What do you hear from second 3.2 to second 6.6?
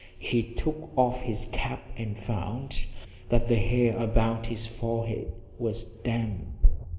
that the hair about his forehead was damp.